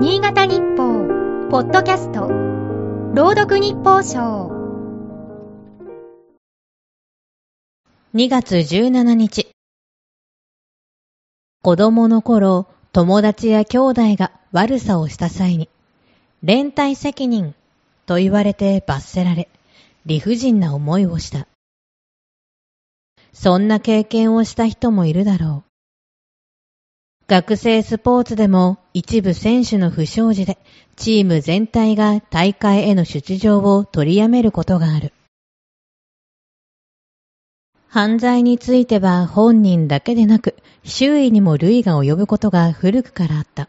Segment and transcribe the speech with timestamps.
[0.00, 2.28] 新潟日報、ポッドキャスト、
[3.14, 4.46] 朗読日報賞。
[8.14, 9.50] 2月17日。
[11.64, 15.68] 子供の頃、友達や兄弟が悪さをした際に、
[16.44, 17.56] 連帯責任
[18.06, 19.48] と言われて罰せられ、
[20.06, 21.48] 理不尽な思いをした。
[23.32, 25.68] そんな経験をした人もいるだろう。
[27.26, 30.58] 学生スポーツでも一部選手の不祥事で
[30.96, 35.12] チーム全体が大会への出場を取りやめることがある。
[37.86, 43.68] 犯罪については本人だけでなく周囲にも類が及ぶことが古くからあった。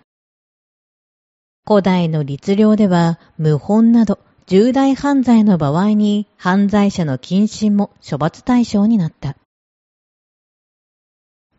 [1.64, 9.36] 古代の律令では無本など重大犯罪の場合に犯罪者の謹慎も処罰対象になった。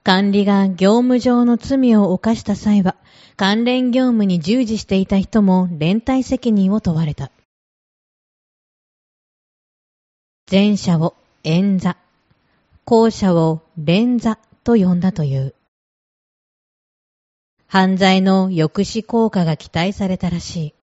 [0.02, 2.96] 管理が業務上の罪を犯した際は、
[3.36, 7.30] 関連業務に従事していた人も連帯責任を問われた。
[10.50, 11.96] 前者を演座、
[12.84, 15.54] 後者を連座と呼んだという。
[17.66, 20.79] 犯罪の抑止効果が期待されたらしい。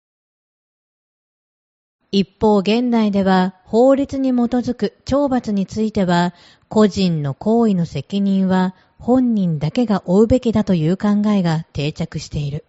[2.12, 6.34] 一方現代では法律に基づく懲罰については
[6.68, 12.64] 個人の行為の責任は本人だけが負うべきだという考えが定着している。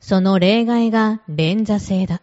[0.00, 2.22] その例外が連座制だ。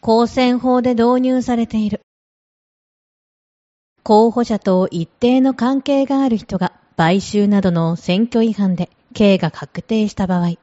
[0.00, 2.00] 公選法で導入されている。
[4.02, 10.56] 候補者と一定の関係がある人が買収などの選挙違反で刑が確定した場合、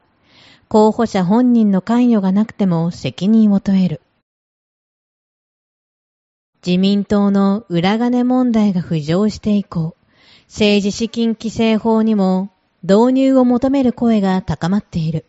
[0.70, 4.02] 候補者本人の関与がなくても責任を問える。
[6.66, 9.96] 自民党の裏金問題が浮上して以降、
[10.48, 12.50] 政治資金規正法にも
[12.82, 15.24] 導入を求める声が高まっている。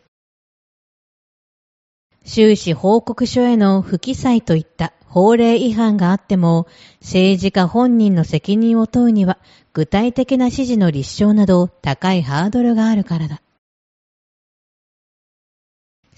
[2.26, 6.68] 収支報告書への不記載といった法令違反があっても、
[7.02, 9.38] 政治家本人の責任を問うには、
[9.72, 13.42] 具体的な指示の立証など高いハードルがあるからだ。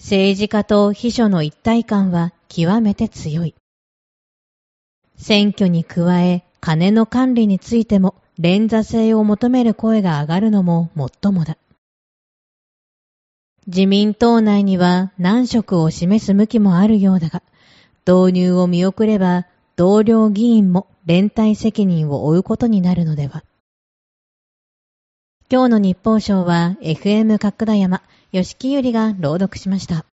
[0.02, 3.54] 政治家と秘書の一体感は極めて強い。
[5.16, 11.56] 選挙に加え、金の管理についても連座制を求める声が上がるのももっともだ。
[13.68, 17.40] 自民党内には難色を示す向きもあるようだが、
[18.04, 19.46] 導入を見送れば
[19.76, 23.44] 同僚議員も連帯責任を負うことになるのでは。
[25.52, 28.00] 今日の日報賞は FM 角田山、
[28.32, 30.06] 吉木由里が朗読しました。